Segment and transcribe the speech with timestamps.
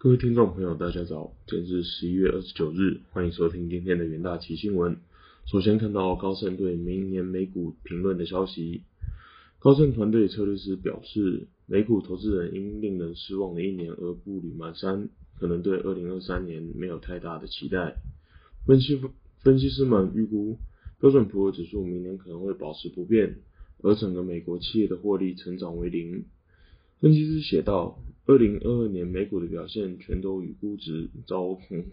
[0.00, 4.98] 各位听众朋友，大家早，今天是十一月二十九日，欢迎收听今天的元大旗新闻。
[5.44, 8.82] 首先看到高盛对明年美股评论的消息，
[9.58, 15.08] 高盛团队策略师表示，美股投资人因令人失望的一年而步履蹒跚，
[15.40, 17.96] 可能对二零二三年没有太大的期待。
[18.66, 19.00] 分析
[19.40, 20.58] 分析师们预估，
[21.00, 23.38] 标准普尔指数明年可能会保持不变，
[23.82, 26.24] 而整个美国企业的获利成长为零。
[27.00, 27.98] 分析师写道。
[28.28, 31.86] 二零二二年美股的表现全都与估值遭痛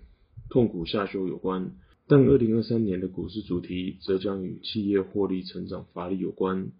[0.49, 1.71] 痛苦下修有关，
[2.07, 6.73] 但二零二三年的股市主题则将与企业获利成长乏力有关。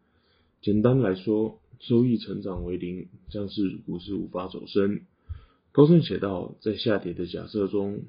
[0.62, 5.00] 简单来说，收益成长为零，将是股市无法走升。
[5.72, 8.02] 高盛写道，在下跌的假设中，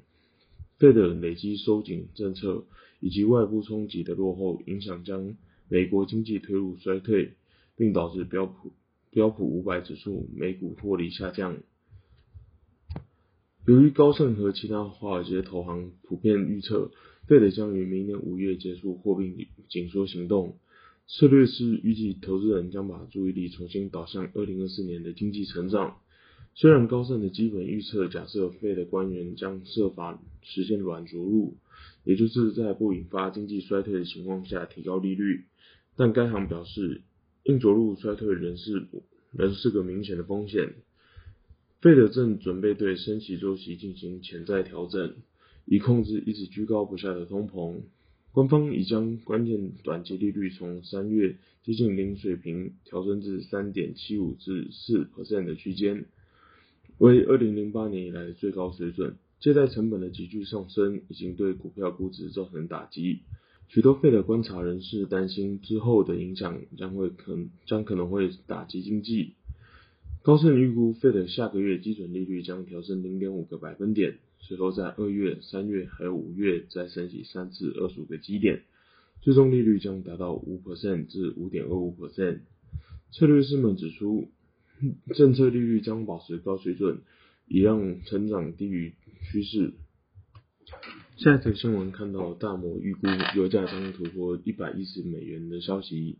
[0.79, 2.65] 费的累积收紧政策
[2.99, 5.37] 以及外部冲击的落后影响，将
[5.69, 7.35] 美国经济推入衰退，
[7.77, 8.73] 并导致标普。
[9.11, 11.57] 标普五百指数美股获利下降。
[13.65, 16.91] 由于高盛和其他华尔街投行普遍预测，
[17.27, 20.57] 费德将于明年五月结束货币紧缩行动，
[21.07, 25.97] 策略师预计投资人将把注意力重新导向二零二四年的经济成长。
[26.55, 31.57] 虽然高盛的基本预测假设费的官员将设法实现软着陆，
[32.05, 35.45] 也就是在不引发经济衰退的情况下提高利率，
[35.95, 37.01] 但该行表示。
[37.47, 38.87] 硬着陆衰退仍是
[39.31, 40.73] 仍是个明显的风险。
[41.79, 45.15] 费德正准备对升息周期进行潜在调整，
[45.65, 47.81] 以控制一直居高不下的通膨。
[48.33, 56.05] 官方已将关键短期利率从三月接近零水平调升至三点七五至四 percent 的区间，
[56.97, 59.15] 为二零零八年以来的最高水准。
[59.39, 63.21] 借贷成本的急剧上升已经对股票估值造成打击。
[63.69, 69.33] 许多费的观察人士担心之后的影响将会可将可能会打击经济。
[70.23, 78.63] 高盛预估费的下个月基准利率将调升零点五个百分点，随后在二月、三月还有五月再升息三至二十五个基点，
[79.21, 82.39] 最终利率将达到五 percent 至五点二五 percent。
[83.11, 84.29] 策略师们指出，
[85.15, 86.99] 政策利率将保持高水准，
[87.47, 88.93] 以让成长低于
[89.31, 89.73] 趋势。
[91.17, 96.19] 下一则新闻看到大摩预估油价将突破一百一十美元的消息。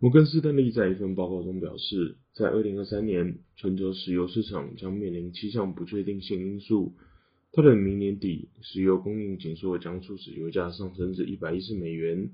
[0.00, 6.94] 摩根士丹利在一份报告中表示，在二零二三年，全球石油市场将面临七项不确定性因素。
[7.52, 12.30] 到了明年底，石油供应紧缩将促使油价上升至一百一十美元。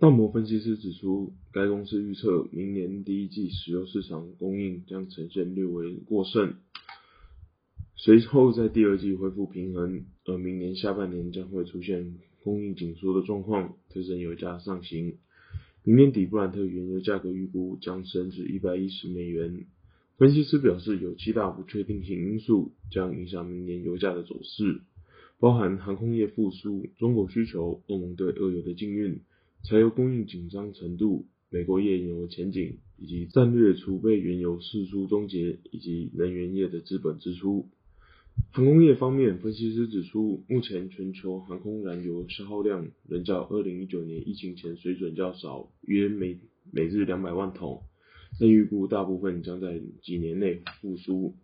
[0.00, 6.56] 大摩分析师指出，该公司预测明年第一季石油市场供应将呈现略微过剩。
[7.96, 15.14] 随后在第二季恢复平衡，而明年下半年将会出现供应紧缩的状况，推升油价上行。
[15.84, 19.66] 明年底布兰特原油价格预估将升至一百一十美元。
[20.16, 24.80] 分析师表示，有七大不确定性因素将影响明年油价的走势，
[25.38, 29.20] 包含航空业复苏、中国需求、欧盟对俄油的禁运、
[29.62, 37.68] 柴油供应紧张程度、美国页岩油前景，以及战略储备原油释出终结，以及能源业的资本支出。
[38.52, 46.38] 航空业方面，分析师指出，目前全球航空燃油消耗量仍较二零一九年疫情前水准较少，约每
[46.70, 47.82] 每日两百万桶，
[48.38, 51.34] 但预估大部分将在几年内复苏。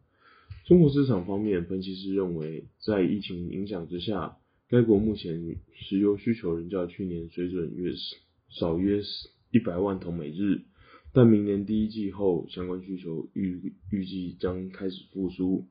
[0.67, 4.37] 中国市场方面，分析师认为，在疫情影响之下，
[4.69, 7.93] 该国目前石油需求仍较去年水准约
[8.51, 9.03] 少约
[9.51, 10.63] 一百万桶每日，
[11.13, 15.67] 但明年第一季后，相关需求预预计将开始复苏。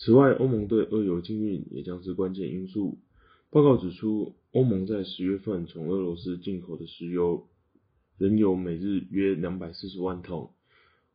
[0.00, 2.98] 此外，欧盟对俄油禁运也将是关键因素。
[3.50, 7.48] 报告指出，欧盟在十月份从俄罗斯进口的石油
[8.16, 10.52] 仍有每日约两百四十万桶。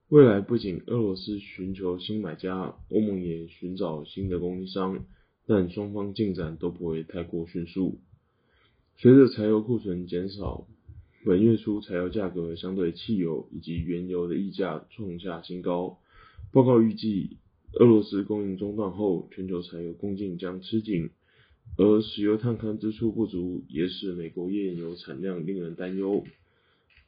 [0.09, 5.05] 未来不仅俄罗斯寻求新买家，欧盟也寻找新的供应商，
[5.47, 8.01] 但双方进展都不会太过迅速。
[8.97, 10.67] 随着柴油库存减少，
[11.23, 15.99] 本月初柴油价格相对汽油以及原油的溢价创下新高。
[16.51, 17.37] 报告预计。
[17.73, 21.09] 俄罗斯供应中断后，全球柴油供应将吃紧，
[21.75, 26.23] 而石油探勘支出不足，也使美国页岩油产量令人担忧。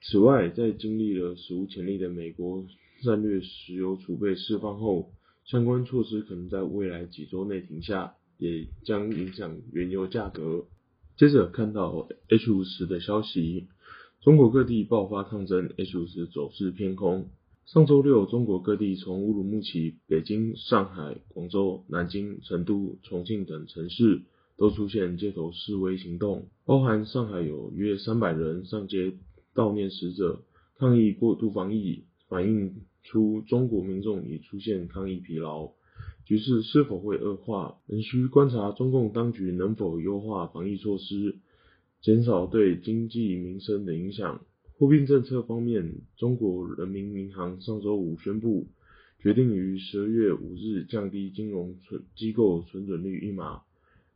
[0.02, 2.66] 此外，在经历了史无前例的美国
[3.04, 5.12] 战略石油储备释放后，
[5.46, 10.66] 相关措施可能在未来几周内停下，也将影响原油价格。
[11.16, 13.68] 接着看到 H 五十的消息，
[14.22, 17.30] 中国各地爆发抗争，H 五十走势偏空。
[17.66, 24.22] 上周六，中国各地从乌鲁木齐、北京、上海、广州、南京、成都、重庆等城市
[24.56, 29.14] 都出现街头示威行动，包含上海有约三百人上街
[29.56, 30.44] 悼念死者，
[30.78, 35.72] 抗议过度防疫，反映出中国民众已出现抗疫疲劳。
[36.24, 41.38] 局势是否会恶化，仍需观察中共当局能否优化防疫措施，
[42.02, 44.42] 减少对经济民生的影响。
[44.78, 48.68] 货币政策方面，中国人民银行上周五宣布，
[49.20, 53.62] 决定于十二月五日降低金融存机构存准率一码。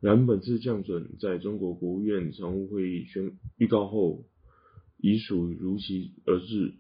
[0.02, 4.26] 然本次降准在中国国务院常务会议宣预告后，
[4.98, 6.74] 已属如期而至，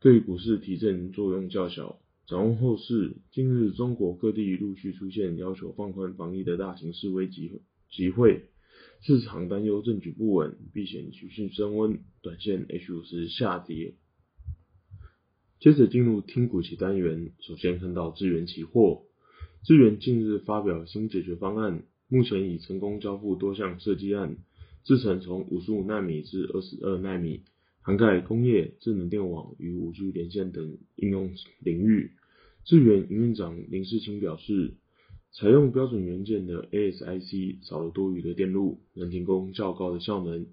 [0.00, 2.00] 对股市提振作用较小。
[2.26, 7.60] 展望后市，近日中国各地陆续出现要求放宽防疫的大型示威集
[7.90, 8.46] 集会，
[9.00, 13.94] 市场担忧政局不稳，避险情绪升温，短线 H 五十下跌。
[15.60, 19.02] 接着进入听股期单元，首先看到智源期货，
[19.64, 24.36] 智源近日发表新解决方案，目前已成功交付多项设计案，
[24.84, 27.42] 制成从五十五纳米至二十二纳米。
[27.80, 31.30] 涵盖工业、智能电网与五 G 连线等应用
[31.60, 32.10] 领域。
[32.64, 34.74] 智源营运长林世清表示，
[35.32, 40.46] 采用标准元件的 ASIC 少了多余的电路，能提供较高的效能，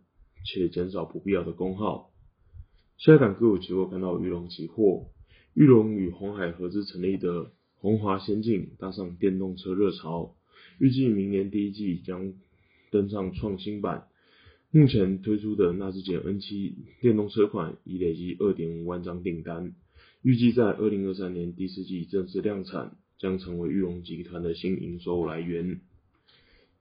[0.45, 2.12] 且减少不必要的功耗。
[2.98, 5.07] 下一档个股期货看到玉龙期货，
[5.54, 10.36] 玉龙与红海合资成立的宏华先进搭上电动车热潮，
[10.80, 12.33] 预计明年第一季将
[12.92, 14.07] 登上创新版。
[14.72, 19.74] 目前推出的纳智捷 N7 电动车款已累积二点五万张订单，
[20.22, 25.80] 预计在二零二三年第四季正式量产，将成为玉龙集团的新营收来源。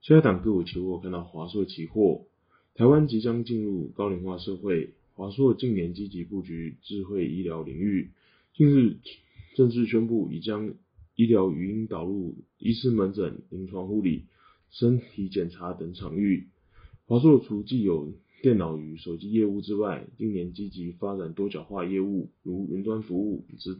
[0.01, 2.25] 下一档个股期货看到华硕期货，
[2.75, 8.11] 台湾即将进入高龄化社会，华硕近年积极布局智慧医疗领域，
[8.53, 8.97] 近日
[9.55, 10.73] 正式宣布已将
[11.15, 14.25] 医疗语音导入医师门诊、临床护理、
[14.69, 16.47] 身体检查等场域。
[17.07, 23.77] 华硕除既有电脑与手机业务之外，今年积极发展多角化业务，如云端服务、之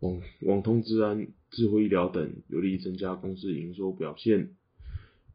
[0.00, 4.50] 网网通、治安、智慧医疗等，有利增加公司营收表现。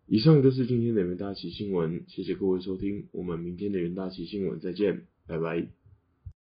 [0.07, 5.67] 以上就是今天的元大旗新闻，谢谢各位收听，我们明天的元大旗新闻再见，拜拜。